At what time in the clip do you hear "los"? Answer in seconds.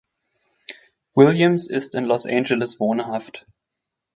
2.05-2.25